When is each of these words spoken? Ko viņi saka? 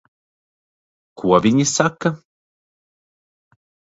Ko 1.21 1.33
viņi 1.43 1.67
saka? 1.73 2.13